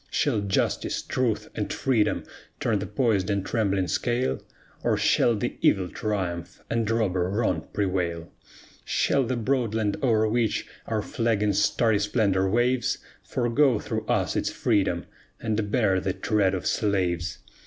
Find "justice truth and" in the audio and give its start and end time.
0.41-1.71